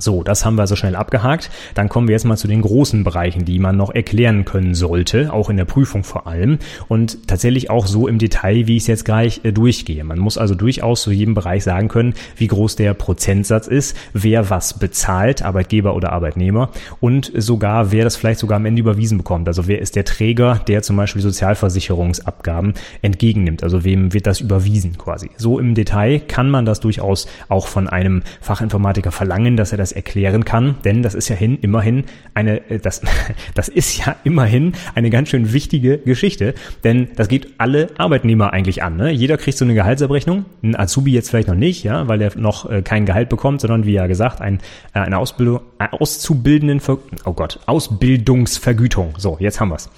[0.00, 1.50] So, das haben wir so schnell abgehakt.
[1.74, 5.32] Dann kommen wir jetzt mal zu den großen Bereichen, die man noch erklären können sollte,
[5.32, 6.58] auch in der Prüfung vor allem
[6.88, 10.02] und tatsächlich auch so im Detail, wie ich es jetzt gleich äh, durchgehe.
[10.04, 14.50] Man muss also durchaus zu jedem Bereich sagen können, wie groß der Prozentsatz ist, wer
[14.50, 19.48] was bezahlt, Arbeitgeber oder Arbeitnehmer und sogar, wer das vielleicht sogar am Ende überwiesen bekommt.
[19.48, 23.62] Also wer ist der Träger, der zum Beispiel Sozialversicherungsabgaben entgegennimmt.
[23.62, 25.30] Also wem wird das überwiesen quasi.
[25.36, 29.89] So im Detail kann man das durchaus auch von einem Fachinformatiker verlangen, dass er das
[29.90, 33.02] das erklären kann, denn das ist ja hin, immerhin eine, äh, das,
[33.54, 38.82] das ist ja immerhin eine ganz schön wichtige Geschichte, denn das geht alle Arbeitnehmer eigentlich
[38.82, 38.96] an.
[38.96, 39.10] Ne?
[39.10, 42.70] Jeder kriegt so eine Gehaltsabrechnung, ein Azubi jetzt vielleicht noch nicht, ja, weil er noch
[42.70, 44.58] äh, kein Gehalt bekommt, sondern wie ja gesagt, ein,
[44.94, 46.80] äh, eine Ausbildung, Auszubildenden,
[47.24, 49.14] oh Gott, Ausbildungsvergütung.
[49.18, 49.90] So, jetzt haben wir's.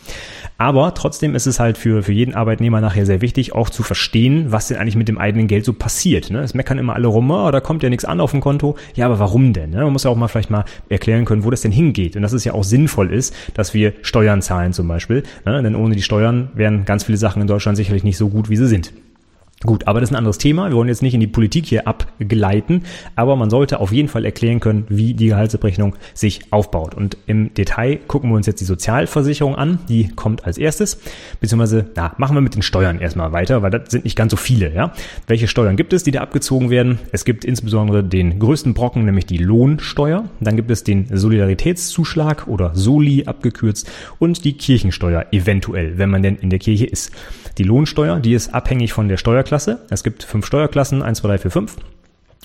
[0.63, 4.53] Aber trotzdem ist es halt für, für jeden Arbeitnehmer nachher sehr wichtig, auch zu verstehen,
[4.53, 6.31] was denn eigentlich mit dem eigenen Geld so passiert.
[6.31, 6.39] Ne?
[6.39, 8.77] Es meckern immer alle rum, oh, da kommt ja nichts an auf dem Konto.
[8.95, 9.71] Ja, aber warum denn?
[9.71, 9.79] Ne?
[9.79, 12.15] Man muss ja auch mal vielleicht mal erklären können, wo das denn hingeht.
[12.15, 15.25] Und dass es ja auch sinnvoll ist, dass wir Steuern zahlen zum Beispiel.
[15.45, 15.61] Ne?
[15.65, 18.55] Denn ohne die Steuern wären ganz viele Sachen in Deutschland sicherlich nicht so gut, wie
[18.55, 18.93] sie sind.
[19.65, 20.69] Gut, aber das ist ein anderes Thema.
[20.69, 22.83] Wir wollen jetzt nicht in die Politik hier abgleiten,
[23.15, 26.95] aber man sollte auf jeden Fall erklären können, wie die Gehaltsabrechnung sich aufbaut.
[26.95, 29.79] Und im Detail gucken wir uns jetzt die Sozialversicherung an.
[29.89, 31.01] Die kommt als erstes.
[31.41, 34.37] Beziehungsweise, na, machen wir mit den Steuern erstmal weiter, weil das sind nicht ganz so
[34.37, 34.93] viele, ja.
[35.29, 36.99] Welche Steuern gibt es, die da abgezogen werden?
[37.13, 40.25] Es gibt insbesondere den größten Brocken, nämlich die Lohnsteuer.
[40.41, 46.37] Dann gibt es den Solidaritätszuschlag oder Soli abgekürzt und die Kirchensteuer eventuell, wenn man denn
[46.37, 47.13] in der Kirche ist.
[47.59, 49.52] Die Lohnsteuer, die ist abhängig von der Steuerklasse.
[49.91, 51.77] Es gibt fünf Steuerklassen, 1, 2, 3, 4, 5.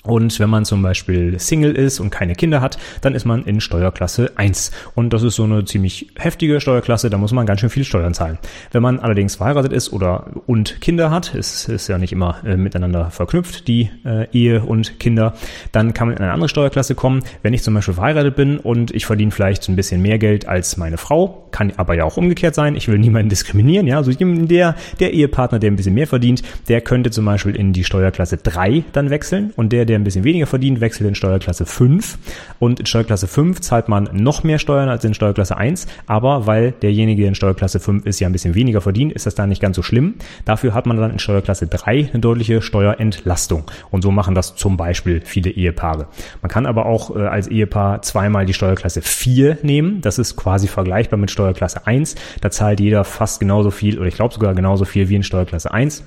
[0.04, 3.60] Und wenn man zum Beispiel Single ist und keine Kinder hat, dann ist man in
[3.60, 4.72] Steuerklasse 1.
[4.96, 8.14] Und das ist so eine ziemlich heftige Steuerklasse, da muss man ganz schön viel Steuern
[8.14, 8.38] zahlen.
[8.72, 12.58] Wenn man allerdings verheiratet ist oder und Kinder hat, ist, ist ja nicht immer äh,
[12.58, 15.34] miteinander verknüpft, die äh, Ehe und Kinder,
[15.72, 17.24] dann kann man in eine andere Steuerklasse kommen.
[17.42, 20.78] Wenn ich zum Beispiel verheiratet bin und ich verdiene vielleicht ein bisschen mehr Geld als
[20.78, 24.76] meine Frau, kann aber ja auch umgekehrt sein, ich will niemanden diskriminieren, ja, also der,
[25.00, 28.84] der Ehepartner, der ein bisschen mehr verdient, der könnte zum Beispiel in die Steuerklasse 3
[28.94, 32.18] dann wechseln und der, der ein bisschen weniger verdient, wechselt in Steuerklasse 5.
[32.60, 35.88] Und in Steuerklasse 5 zahlt man noch mehr Steuern als in Steuerklasse 1.
[36.06, 39.36] Aber weil derjenige, der in Steuerklasse 5 ist, ja ein bisschen weniger verdient, ist das
[39.36, 40.16] da nicht ganz so schlimm.
[40.46, 43.64] Dafür hat man dann in Steuerklasse 3 eine deutliche Steuerentlastung.
[43.92, 46.08] Und so machen das zum Beispiel viele Ehepaare.
[46.42, 50.02] Man kann aber auch äh, als Ehepaar zweimal die Steuerklasse 4 nehmen.
[50.02, 52.16] Das ist quasi vergleichbar mit Steuerklasse 1.
[52.42, 55.72] Da zahlt jeder fast genauso viel oder ich glaube sogar genauso viel wie in Steuerklasse
[55.72, 56.04] 1.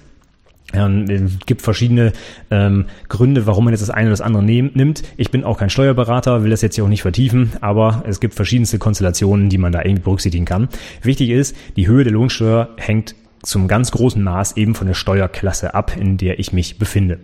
[0.73, 2.13] Es gibt verschiedene
[2.51, 5.03] ähm, Gründe, warum man jetzt das eine oder das andere nehm, nimmt.
[5.17, 8.35] Ich bin auch kein Steuerberater, will das jetzt hier auch nicht vertiefen, aber es gibt
[8.35, 10.69] verschiedenste Konstellationen, die man da irgendwie berücksichtigen kann.
[11.03, 15.75] Wichtig ist, die Höhe der Lohnsteuer hängt zum ganz großen Maß eben von der Steuerklasse
[15.75, 17.19] ab, in der ich mich befinde.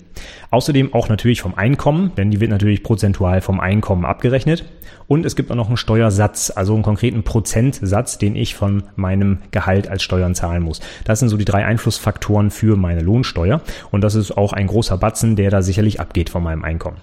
[0.51, 4.65] Außerdem auch natürlich vom Einkommen, denn die wird natürlich prozentual vom Einkommen abgerechnet.
[5.09, 9.39] Und es gibt auch noch einen Steuersatz, also einen konkreten Prozentsatz, den ich von meinem
[9.53, 10.81] Gehalt als Steuern zahlen muss.
[11.05, 13.61] Das sind so die drei Einflussfaktoren für meine Lohnsteuer.
[13.91, 16.97] Und das ist auch ein großer Batzen, der da sicherlich abgeht von meinem Einkommen.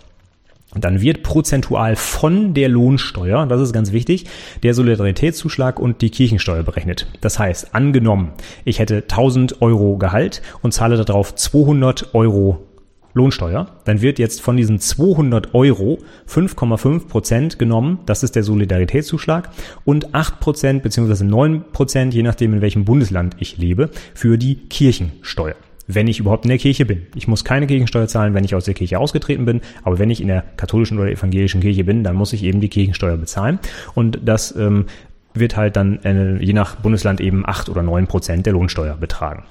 [0.76, 4.26] Dann wird prozentual von der Lohnsteuer, das ist ganz wichtig,
[4.64, 7.08] der Solidaritätszuschlag und die Kirchensteuer berechnet.
[7.22, 8.32] Das heißt, angenommen,
[8.66, 12.68] ich hätte 1000 Euro Gehalt und zahle darauf 200 Euro
[13.16, 19.50] Lohnsteuer, dann wird jetzt von diesen 200 Euro 5,5 Prozent genommen, das ist der Solidaritätszuschlag,
[19.86, 24.56] und 8 Prozent beziehungsweise 9 Prozent, je nachdem in welchem Bundesland ich lebe, für die
[24.56, 25.56] Kirchensteuer
[25.88, 27.08] wenn ich überhaupt in der Kirche bin.
[27.15, 30.22] Ich muss keine Kirchensteuer zahlen, wenn ich aus der Kirche ausgetreten bin, aber wenn ich
[30.22, 33.60] in der katholischen oder evangelischen Kirche bin, dann muss ich eben die Kirchensteuer bezahlen.
[33.93, 34.86] Und das ähm,
[35.34, 39.43] wird halt dann äh, je nach Bundesland eben acht oder neun Prozent der Lohnsteuer betragen.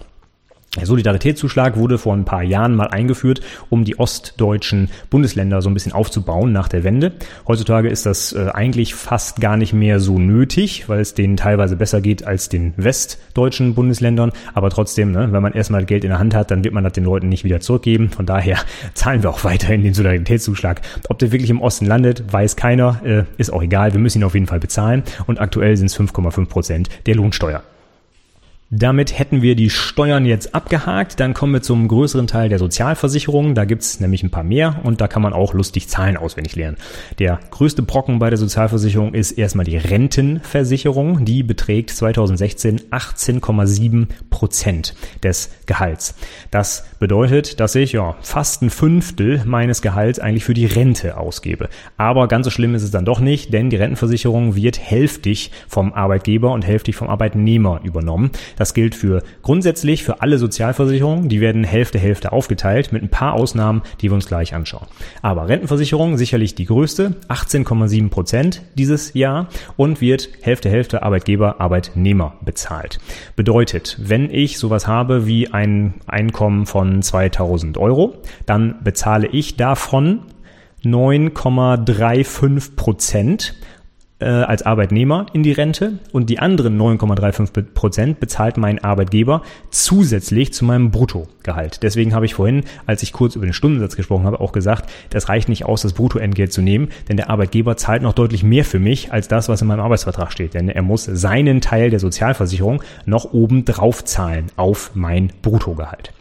[0.79, 5.75] Der Solidaritätszuschlag wurde vor ein paar Jahren mal eingeführt, um die ostdeutschen Bundesländer so ein
[5.75, 7.13] bisschen aufzubauen nach der Wende.
[7.47, 11.77] Heutzutage ist das äh, eigentlich fast gar nicht mehr so nötig, weil es denen teilweise
[11.77, 14.33] besser geht als den westdeutschen Bundesländern.
[14.55, 16.95] Aber trotzdem, ne, wenn man erstmal Geld in der Hand hat, dann wird man das
[16.95, 18.09] den Leuten nicht wieder zurückgeben.
[18.09, 18.57] Von daher
[18.95, 20.81] zahlen wir auch weiterhin den Solidaritätszuschlag.
[21.11, 23.93] Ob der wirklich im Osten landet, weiß keiner, äh, ist auch egal.
[23.93, 25.03] Wir müssen ihn auf jeden Fall bezahlen.
[25.27, 27.63] Und aktuell sind es 5,5 Prozent der Lohnsteuer.
[28.75, 31.21] Damit hätten wir die Steuern jetzt abgehakt.
[31.21, 33.55] Dann kommen wir zum größeren Teil der Sozialversicherung.
[33.55, 36.79] Da gibt's nämlich ein paar mehr und da kann man auch lustig Zahlen auswendig lernen.
[37.19, 41.27] Der größte Brocken bei der Sozialversicherung ist erstmal die Rentenversicherung.
[41.27, 46.15] Die beträgt 2016 18,7 Prozent des Gehalts.
[46.51, 51.69] Das bedeutet, dass ich ja fast ein Fünftel meines Gehalts eigentlich für die Rente ausgebe.
[51.99, 55.93] Aber ganz so schlimm ist es dann doch nicht, denn die Rentenversicherung wird hälftig vom
[55.93, 58.31] Arbeitgeber und hälftig vom Arbeitnehmer übernommen.
[58.62, 61.29] Das gilt für grundsätzlich für alle Sozialversicherungen.
[61.29, 64.87] Die werden Hälfte Hälfte aufgeteilt mit ein paar Ausnahmen, die wir uns gleich anschauen.
[65.21, 72.35] Aber Rentenversicherung sicherlich die größte, 18,7 Prozent dieses Jahr und wird Hälfte Hälfte Arbeitgeber Arbeitnehmer
[72.45, 72.99] bezahlt.
[73.35, 78.15] Bedeutet, wenn ich sowas habe wie ein Einkommen von 2000 Euro,
[78.47, 80.21] dann bezahle ich davon
[80.85, 83.55] 9,35 Prozent
[84.23, 90.53] äh, als Arbeitnehmer in die Rente und die anderen 9,35 Prozent bezahlt mein Arbeitgeber zusätzlich
[90.53, 91.83] zu meinem Bruttogehalt.
[91.83, 95.29] Deswegen habe ich vorhin, als ich kurz über den Stundensatz gesprochen habe, auch gesagt, das
[95.29, 98.79] reicht nicht aus, das Bruttoentgelt zu nehmen, denn der Arbeitgeber zahlt noch deutlich mehr für
[98.79, 100.55] mich als das, was in meinem Arbeitsvertrag steht.
[100.55, 106.13] Denn er muss seinen Teil der Sozialversicherung noch oben drauf zahlen auf mein Bruttogehalt.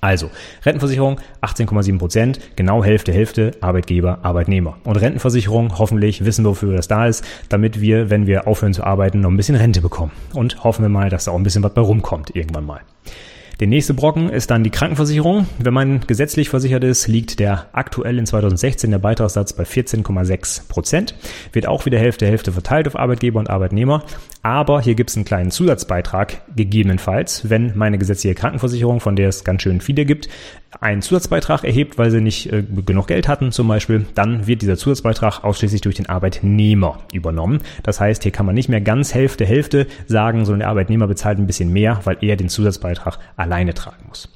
[0.00, 0.30] Also,
[0.64, 4.78] Rentenversicherung 18,7 Prozent, genau Hälfte, Hälfte, Arbeitgeber, Arbeitnehmer.
[4.84, 8.84] Und Rentenversicherung, hoffentlich wissen wir, wofür das da ist, damit wir, wenn wir aufhören zu
[8.84, 10.12] arbeiten, noch ein bisschen Rente bekommen.
[10.32, 12.80] Und hoffen wir mal, dass da auch ein bisschen was bei rumkommt irgendwann mal.
[13.60, 15.46] Der nächste Brocken ist dann die Krankenversicherung.
[15.58, 21.14] Wenn man gesetzlich versichert ist, liegt der aktuell in 2016 der Beitragssatz bei 14,6 Prozent.
[21.52, 24.02] Wird auch wieder Hälfte Hälfte verteilt auf Arbeitgeber und Arbeitnehmer.
[24.42, 29.44] Aber hier gibt es einen kleinen Zusatzbeitrag gegebenenfalls, wenn meine gesetzliche Krankenversicherung, von der es
[29.44, 30.30] ganz schön viele gibt,
[30.78, 34.76] einen Zusatzbeitrag erhebt, weil sie nicht äh, genug Geld hatten zum Beispiel, dann wird dieser
[34.76, 37.60] Zusatzbeitrag ausschließlich durch den Arbeitnehmer übernommen.
[37.82, 41.38] Das heißt, hier kann man nicht mehr ganz Hälfte Hälfte sagen, sondern der Arbeitnehmer bezahlt
[41.38, 44.28] ein bisschen mehr, weil er den Zusatzbeitrag alleine tragen muss.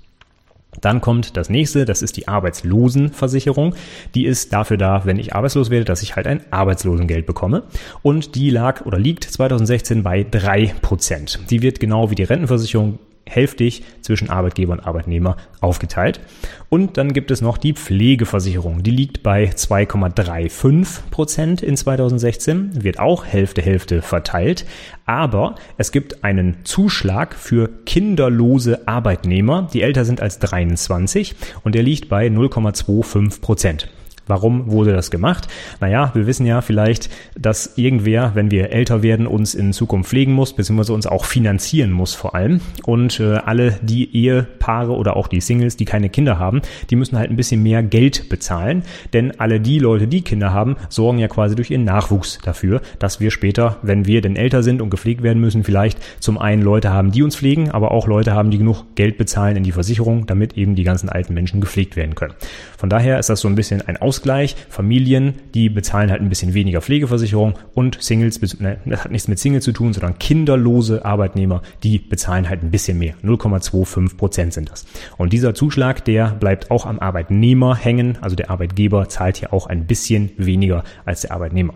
[0.80, 3.74] Dann kommt das nächste, das ist die Arbeitslosenversicherung.
[4.16, 7.62] Die ist dafür da, wenn ich arbeitslos werde, dass ich halt ein Arbeitslosengeld bekomme.
[8.02, 11.38] Und die lag oder liegt 2016 bei drei Prozent.
[11.50, 16.20] Die wird genau wie die Rentenversicherung hälftig zwischen Arbeitgeber und Arbeitnehmer aufgeteilt.
[16.68, 18.82] Und dann gibt es noch die Pflegeversicherung.
[18.82, 24.66] Die liegt bei 2,35 Prozent in 2016, wird auch Hälfte Hälfte verteilt.
[25.06, 31.82] Aber es gibt einen Zuschlag für kinderlose Arbeitnehmer, die älter sind als 23 und der
[31.82, 33.88] liegt bei 0,25 Prozent.
[34.26, 35.48] Warum wurde das gemacht?
[35.80, 40.32] Naja, wir wissen ja vielleicht, dass irgendwer, wenn wir älter werden, uns in Zukunft pflegen
[40.32, 42.60] muss, beziehungsweise uns auch finanzieren muss vor allem.
[42.84, 47.18] Und äh, alle die Ehepaare oder auch die Singles, die keine Kinder haben, die müssen
[47.18, 48.82] halt ein bisschen mehr Geld bezahlen.
[49.12, 53.20] Denn alle die Leute, die Kinder haben, sorgen ja quasi durch ihren Nachwuchs dafür, dass
[53.20, 56.92] wir später, wenn wir denn älter sind und gepflegt werden müssen, vielleicht zum einen Leute
[56.92, 60.26] haben, die uns pflegen, aber auch Leute haben, die genug Geld bezahlen in die Versicherung,
[60.26, 62.34] damit eben die ganzen alten Menschen gepflegt werden können.
[62.78, 64.54] Von daher ist das so ein bisschen ein Aus Ausgleich.
[64.68, 69.40] Familien, die bezahlen halt ein bisschen weniger Pflegeversicherung und Singles, ne, das hat nichts mit
[69.40, 73.14] Singles zu tun, sondern kinderlose Arbeitnehmer, die bezahlen halt ein bisschen mehr.
[73.24, 74.86] 0,25 Prozent sind das.
[75.18, 78.16] Und dieser Zuschlag, der bleibt auch am Arbeitnehmer hängen.
[78.20, 81.74] Also der Arbeitgeber zahlt hier auch ein bisschen weniger als der Arbeitnehmer.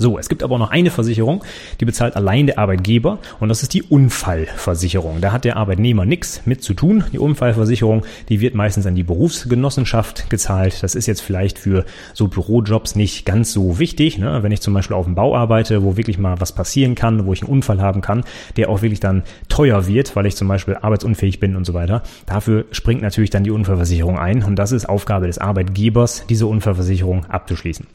[0.00, 1.44] So, es gibt aber noch eine Versicherung,
[1.78, 5.20] die bezahlt allein der Arbeitgeber und das ist die Unfallversicherung.
[5.20, 7.04] Da hat der Arbeitnehmer nichts mit zu tun.
[7.12, 10.82] Die Unfallversicherung, die wird meistens an die Berufsgenossenschaft gezahlt.
[10.82, 11.84] Das ist jetzt vielleicht für
[12.14, 14.16] so Bürojobs nicht ganz so wichtig.
[14.16, 14.42] Ne?
[14.42, 17.34] Wenn ich zum Beispiel auf dem Bau arbeite, wo wirklich mal was passieren kann, wo
[17.34, 18.24] ich einen Unfall haben kann,
[18.56, 22.04] der auch wirklich dann teuer wird, weil ich zum Beispiel arbeitsunfähig bin und so weiter.
[22.24, 27.26] Dafür springt natürlich dann die Unfallversicherung ein und das ist Aufgabe des Arbeitgebers, diese Unfallversicherung
[27.26, 27.86] abzuschließen.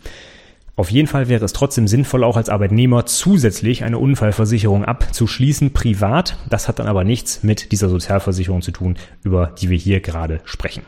[0.78, 6.38] Auf jeden Fall wäre es trotzdem sinnvoll, auch als Arbeitnehmer zusätzlich eine Unfallversicherung abzuschließen, privat.
[6.50, 10.42] Das hat dann aber nichts mit dieser Sozialversicherung zu tun, über die wir hier gerade
[10.44, 10.84] sprechen.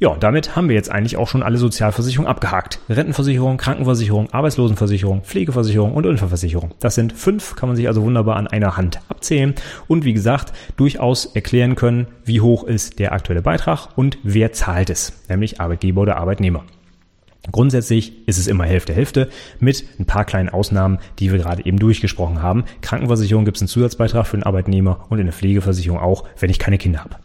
[0.00, 2.80] Ja, damit haben wir jetzt eigentlich auch schon alle Sozialversicherungen abgehakt.
[2.88, 6.74] Rentenversicherung, Krankenversicherung, Arbeitslosenversicherung, Pflegeversicherung und Unfallversicherung.
[6.80, 9.54] Das sind fünf, kann man sich also wunderbar an einer Hand abzählen
[9.88, 14.90] und wie gesagt, durchaus erklären können, wie hoch ist der aktuelle Beitrag und wer zahlt
[14.90, 16.64] es, nämlich Arbeitgeber oder Arbeitnehmer.
[17.52, 21.78] Grundsätzlich ist es immer Hälfte Hälfte mit ein paar kleinen Ausnahmen, die wir gerade eben
[21.78, 22.64] durchgesprochen haben.
[22.82, 26.58] Krankenversicherung gibt es einen Zusatzbeitrag für den Arbeitnehmer und in der Pflegeversicherung auch, wenn ich
[26.58, 27.16] keine Kinder habe.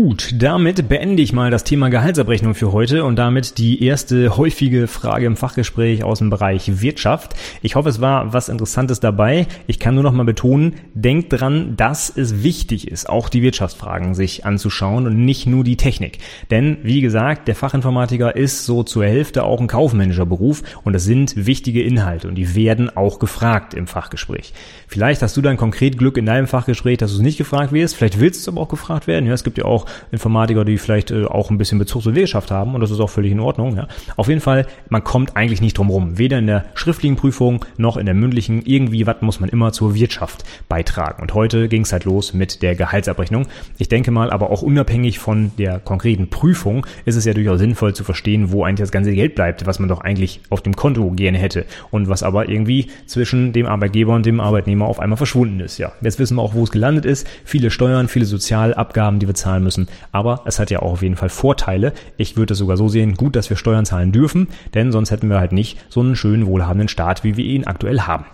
[0.00, 4.86] Gut, damit beende ich mal das Thema Gehaltsabrechnung für heute und damit die erste häufige
[4.86, 7.34] Frage im Fachgespräch aus dem Bereich Wirtschaft.
[7.62, 9.48] Ich hoffe, es war was Interessantes dabei.
[9.66, 14.14] Ich kann nur noch mal betonen, denkt dran, dass es wichtig ist, auch die Wirtschaftsfragen
[14.14, 16.20] sich anzuschauen und nicht nur die Technik.
[16.52, 21.02] Denn, wie gesagt, der Fachinformatiker ist so zur Hälfte auch ein kaufmännischer Beruf und es
[21.06, 24.52] sind wichtige Inhalte und die werden auch gefragt im Fachgespräch.
[24.86, 27.96] Vielleicht hast du dann konkret Glück in deinem Fachgespräch, dass du es nicht gefragt wirst.
[27.96, 29.26] Vielleicht willst du aber auch gefragt werden.
[29.26, 32.50] Ja, es gibt ja auch Informatiker, die vielleicht äh, auch ein bisschen Bezug zur Wirtschaft
[32.50, 33.76] haben und das ist auch völlig in Ordnung.
[33.76, 33.88] Ja.
[34.16, 36.18] Auf jeden Fall, man kommt eigentlich nicht drum rum.
[36.18, 38.62] Weder in der schriftlichen Prüfung noch in der mündlichen.
[38.64, 41.22] Irgendwie was muss man immer zur Wirtschaft beitragen.
[41.22, 43.46] Und heute ging es halt los mit der Gehaltsabrechnung.
[43.78, 47.94] Ich denke mal, aber auch unabhängig von der konkreten Prüfung ist es ja durchaus sinnvoll
[47.94, 51.10] zu verstehen, wo eigentlich das ganze Geld bleibt, was man doch eigentlich auf dem Konto
[51.10, 55.60] gerne hätte und was aber irgendwie zwischen dem Arbeitgeber und dem Arbeitnehmer auf einmal verschwunden
[55.60, 55.78] ist.
[55.78, 57.26] Ja, jetzt wissen wir auch, wo es gelandet ist.
[57.44, 59.88] Viele Steuern, viele Sozialabgaben, die wir zahlen müssen müssen.
[60.12, 61.92] Aber es hat ja auch auf jeden Fall Vorteile.
[62.16, 65.28] Ich würde es sogar so sehen, gut, dass wir Steuern zahlen dürfen, denn sonst hätten
[65.28, 68.24] wir halt nicht so einen schönen, wohlhabenden Staat, wie wir ihn aktuell haben.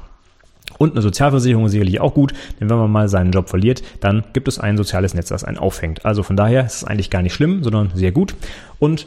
[0.78, 4.24] Und eine Sozialversicherung ist sicherlich auch gut, denn wenn man mal seinen Job verliert, dann
[4.32, 6.04] gibt es ein soziales Netz, das einen auffängt.
[6.04, 8.34] Also von daher ist es eigentlich gar nicht schlimm, sondern sehr gut.
[8.78, 9.06] Und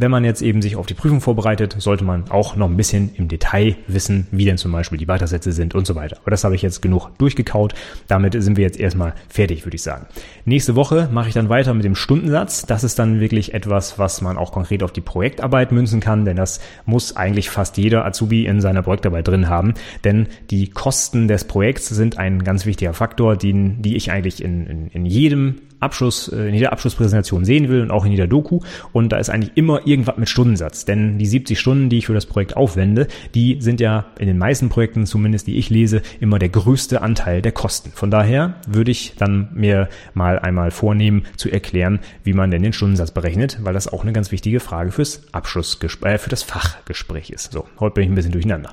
[0.00, 3.10] Wenn man jetzt eben sich auf die Prüfung vorbereitet, sollte man auch noch ein bisschen
[3.16, 6.18] im Detail wissen, wie denn zum Beispiel die Weitersätze sind und so weiter.
[6.22, 7.74] Aber das habe ich jetzt genug durchgekaut.
[8.06, 10.06] Damit sind wir jetzt erstmal fertig, würde ich sagen.
[10.44, 12.64] Nächste Woche mache ich dann weiter mit dem Stundensatz.
[12.64, 16.36] Das ist dann wirklich etwas, was man auch konkret auf die Projektarbeit münzen kann, denn
[16.36, 19.74] das muss eigentlich fast jeder Azubi in seiner Projektarbeit drin haben.
[20.04, 24.64] Denn die Kosten des Projekts sind ein ganz wichtiger Faktor, den, die ich eigentlich in,
[24.68, 28.60] in, in jedem Abschluss, äh, in jeder Abschlusspräsentation sehen will und auch in jeder Doku.
[28.92, 30.84] Und da ist eigentlich immer irgendwas mit Stundensatz.
[30.84, 34.38] Denn die 70 Stunden, die ich für das Projekt aufwende, die sind ja in den
[34.38, 37.90] meisten Projekten, zumindest die ich lese, immer der größte Anteil der Kosten.
[37.94, 42.72] Von daher würde ich dann mir mal einmal vornehmen zu erklären, wie man denn den
[42.72, 47.30] Stundensatz berechnet, weil das auch eine ganz wichtige Frage fürs Abschlussgespräch, äh, für das Fachgespräch
[47.30, 47.52] ist.
[47.52, 48.72] So, heute bin ich ein bisschen durcheinander.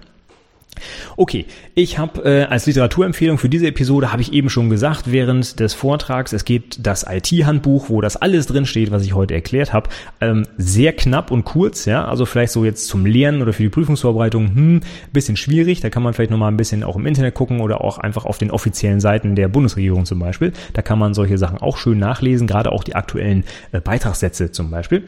[1.18, 5.60] Okay, ich habe äh, als Literaturempfehlung für diese Episode habe ich eben schon gesagt während
[5.60, 9.74] des Vortrags, es gibt das IT-Handbuch, wo das alles drin steht, was ich heute erklärt
[9.74, 9.90] habe,
[10.22, 13.70] ähm, sehr knapp und kurz, ja, also vielleicht so jetzt zum Lernen oder für die
[13.70, 14.82] Prüfungsvorbereitung, hm,
[15.14, 17.82] bisschen schwierig, da kann man vielleicht noch mal ein bisschen auch im Internet gucken oder
[17.82, 21.60] auch einfach auf den offiziellen Seiten der Bundesregierung zum Beispiel, da kann man solche Sachen
[21.60, 25.04] auch schön nachlesen, gerade auch die aktuellen äh, Beitragssätze zum Beispiel.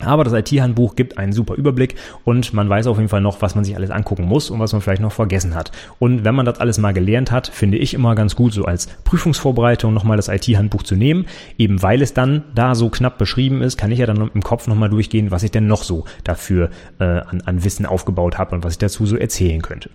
[0.00, 3.54] Aber das IT-Handbuch gibt einen super Überblick und man weiß auf jeden Fall noch, was
[3.54, 5.72] man sich alles angucken muss und was man vielleicht noch vergessen hat.
[5.98, 8.86] Und wenn man das alles mal gelernt hat, finde ich immer ganz gut, so als
[9.04, 11.26] Prüfungsvorbereitung nochmal das IT-Handbuch zu nehmen.
[11.58, 14.66] Eben weil es dann da so knapp beschrieben ist, kann ich ja dann im Kopf
[14.66, 18.64] nochmal durchgehen, was ich denn noch so dafür äh, an, an Wissen aufgebaut habe und
[18.64, 19.90] was ich dazu so erzählen könnte.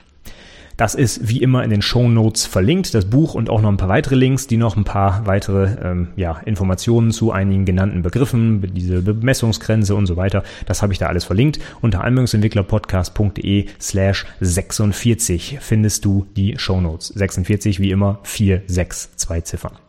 [0.78, 3.78] Das ist wie immer in den Show Notes verlinkt, das Buch und auch noch ein
[3.78, 8.62] paar weitere Links, die noch ein paar weitere ähm, ja, Informationen zu einigen genannten Begriffen,
[8.74, 10.44] diese Bemessungsgrenze und so weiter.
[10.66, 11.60] Das habe ich da alles verlinkt.
[11.82, 17.08] Unter anwendungsentwicklerpodcast.de slash 46 findest du die Show Notes.
[17.08, 19.85] 46 wie immer 4, 6, 2 Ziffern.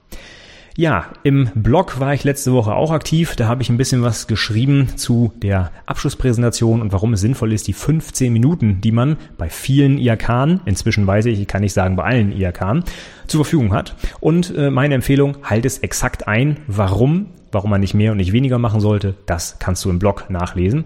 [0.79, 3.35] Ja, im Blog war ich letzte Woche auch aktiv.
[3.35, 7.67] Da habe ich ein bisschen was geschrieben zu der Abschlusspräsentation und warum es sinnvoll ist,
[7.67, 11.97] die 15 Minuten, die man bei vielen IAK, inzwischen weiß ich, ich kann nicht sagen
[11.97, 12.85] bei allen IAK,
[13.27, 13.97] zur Verfügung hat.
[14.21, 16.59] Und äh, meine Empfehlung, halt es exakt ein.
[16.67, 17.29] Warum?
[17.53, 20.85] Warum man nicht mehr und nicht weniger machen sollte, das kannst du im Blog nachlesen.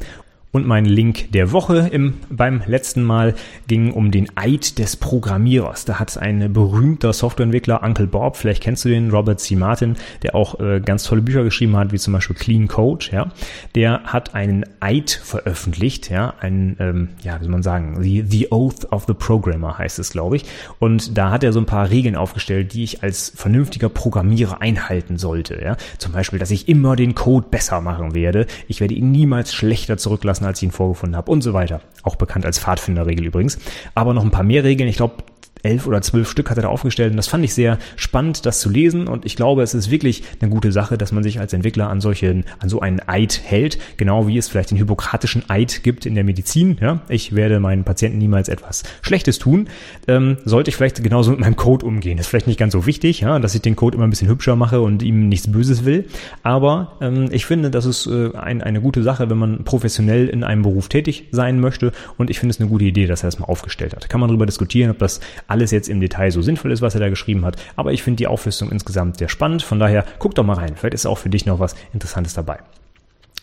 [0.52, 3.34] Und mein Link der Woche im, beim letzten Mal
[3.68, 5.84] ging um den Eid des Programmierers.
[5.84, 9.54] Da hat ein berühmter Softwareentwickler, Uncle Bob, vielleicht kennst du den, Robert C.
[9.54, 13.30] Martin, der auch äh, ganz tolle Bücher geschrieben hat, wie zum Beispiel Clean Code, ja.
[13.76, 18.50] Der hat einen Eid veröffentlicht, ja, einen, ähm, ja, wie soll man sagen, the, the
[18.50, 20.46] Oath of the Programmer heißt es, glaube ich.
[20.80, 25.16] Und da hat er so ein paar Regeln aufgestellt, die ich als vernünftiger Programmierer einhalten
[25.16, 25.76] sollte, ja.
[25.98, 28.46] Zum Beispiel, dass ich immer den Code besser machen werde.
[28.66, 31.80] Ich werde ihn niemals schlechter zurücklassen lassen, als ich ihn vorgefunden habe und so weiter.
[32.02, 33.58] Auch bekannt als Pfadfinderregel übrigens.
[33.94, 34.88] Aber noch ein paar mehr Regeln.
[34.88, 35.14] Ich glaube,
[35.62, 38.60] elf oder zwölf Stück hat er da aufgestellt und das fand ich sehr spannend, das
[38.60, 41.52] zu lesen und ich glaube, es ist wirklich eine gute Sache, dass man sich als
[41.52, 45.82] Entwickler an solchen, an so einen Eid hält, genau wie es vielleicht den hypokratischen Eid
[45.82, 46.78] gibt in der Medizin.
[46.80, 49.68] Ja, ich werde meinen Patienten niemals etwas Schlechtes tun.
[50.08, 52.18] Ähm, sollte ich vielleicht genauso mit meinem Code umgehen.
[52.18, 54.56] Ist vielleicht nicht ganz so wichtig, ja, dass ich den Code immer ein bisschen hübscher
[54.56, 56.06] mache und ihm nichts Böses will.
[56.42, 60.44] Aber ähm, ich finde, das ist äh, ein, eine gute Sache, wenn man professionell in
[60.44, 61.92] einem Beruf tätig sein möchte.
[62.16, 64.08] Und ich finde es eine gute Idee, dass er das mal aufgestellt hat.
[64.08, 65.20] Kann man darüber diskutieren, ob das
[65.50, 67.56] alles jetzt im Detail so sinnvoll ist, was er da geschrieben hat.
[67.76, 69.62] Aber ich finde die Auflistung insgesamt sehr spannend.
[69.62, 70.76] Von daher guck doch mal rein.
[70.76, 72.58] Vielleicht ist auch für dich noch was Interessantes dabei.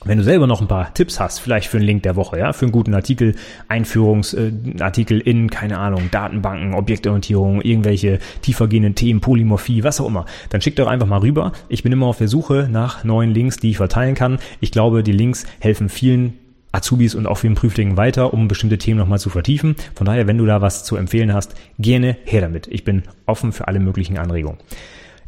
[0.06, 2.54] Wenn du selber noch ein paar Tipps hast, vielleicht für einen Link der Woche, ja,
[2.54, 3.36] für einen guten Artikel,
[3.68, 10.62] Einführungsartikel äh, in, keine Ahnung, Datenbanken, Objektorientierung, irgendwelche tiefergehenden Themen, Polymorphie, was auch immer, dann
[10.62, 11.52] schick doch einfach mal rüber.
[11.68, 14.38] Ich bin immer auf der Suche nach neuen Links, die ich verteilen kann.
[14.60, 16.38] Ich glaube, die Links helfen vielen
[16.72, 19.76] Azubis und auch vielen Prüflingen weiter, um bestimmte Themen nochmal zu vertiefen.
[19.96, 22.68] Von daher, wenn du da was zu empfehlen hast, gerne her damit.
[22.68, 24.60] Ich bin offen für alle möglichen Anregungen.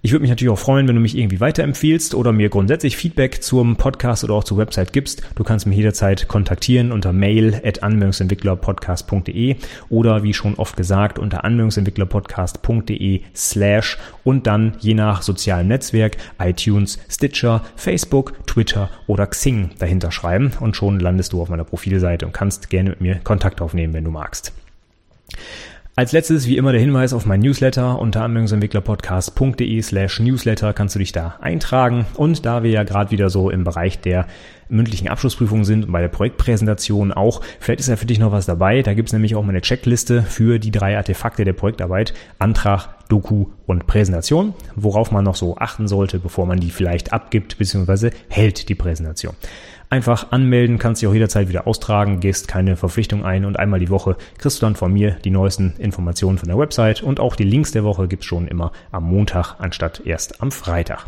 [0.02, 3.44] Ich würde mich natürlich auch freuen, wenn du mich irgendwie weiterempfiehlst oder mir grundsätzlich Feedback
[3.44, 5.24] zum Podcast oder auch zur Website gibst.
[5.36, 9.58] Du kannst mich jederzeit kontaktieren unter mail at anwendungsentwicklerpodcast.de
[9.90, 16.98] oder wie schon oft gesagt unter anwendungsentwicklerpodcast.de slash und dann je nach sozialem Netzwerk iTunes,
[17.10, 22.32] Stitcher, Facebook, Twitter oder Xing dahinter schreiben und schon landest du auf meiner Profilseite und
[22.32, 24.54] kannst gerne mit mir Kontakt aufnehmen, wenn du magst.
[26.00, 31.00] Als letztes wie immer der Hinweis auf mein Newsletter unter anwendungsentwicklerpodcast.de slash Newsletter kannst du
[31.00, 34.26] dich da eintragen und da wir ja gerade wieder so im Bereich der
[34.70, 38.46] mündlichen Abschlussprüfung sind und bei der Projektpräsentation auch, vielleicht ist ja für dich noch was
[38.46, 43.48] dabei, da gibt's nämlich auch meine Checkliste für die drei Artefakte der Projektarbeit, Antrag, Doku
[43.66, 48.12] und Präsentation, worauf man noch so achten sollte, bevor man die vielleicht abgibt bzw.
[48.30, 49.34] hält die Präsentation.
[49.91, 53.89] Einfach anmelden, kannst dich auch jederzeit wieder austragen, gehst keine Verpflichtung ein und einmal die
[53.89, 57.43] Woche kriegst du dann von mir die neuesten Informationen von der Website und auch die
[57.43, 61.08] Links der Woche gibt's schon immer am Montag anstatt erst am Freitag.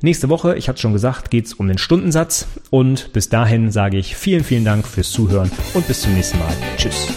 [0.00, 4.16] Nächste Woche, ich hatte schon gesagt, geht's um den Stundensatz und bis dahin sage ich
[4.16, 6.52] vielen, vielen Dank fürs Zuhören und bis zum nächsten Mal.
[6.78, 7.12] Tschüss.